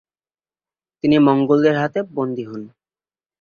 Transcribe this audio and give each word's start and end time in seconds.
তিনি 1.03 1.17
মঙ্গোলদের 1.19 1.75
হাতে 1.81 1.99
বন্দী 2.15 2.43
হন। 2.43 2.61